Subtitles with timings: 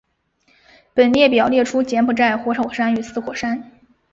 [0.95, 3.69] 本列表列出柬埔寨的活火山与死火山。